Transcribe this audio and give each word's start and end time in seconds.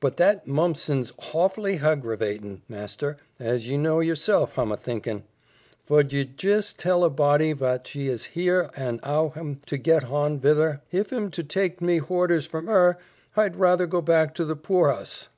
"But 0.00 0.18
that 0.18 0.46
Mumpson's 0.46 1.14
hawfully 1.18 1.78
haggravatin', 1.78 2.60
master, 2.68 3.16
as 3.40 3.68
ye 3.68 3.78
know 3.78 4.00
yeself, 4.00 4.52
hi'm 4.56 4.70
a 4.70 4.76
thinkin'. 4.76 5.24
Vud 5.88 6.12
ye 6.12 6.26
jis 6.26 6.74
tell 6.74 7.04
a 7.04 7.08
body 7.08 7.54
vat 7.54 7.86
she 7.86 8.06
is 8.06 8.24
'here, 8.36 8.68
han 8.74 9.00
'ow 9.02 9.30
hi'm 9.30 9.62
to 9.64 9.78
get 9.78 10.02
hon 10.02 10.38
vith 10.40 10.58
'er. 10.58 10.82
Hif 10.90 11.08
hi'm 11.08 11.30
to 11.30 11.42
take 11.42 11.80
me 11.80 11.96
horders 12.00 12.44
from 12.46 12.68
'er, 12.68 12.98
hi'd 13.30 13.56
ruther 13.56 13.86
go 13.86 14.02
back 14.02 14.34
to 14.34 14.44
the 14.44 14.56
poor 14.56 14.90
'us." 14.90 15.30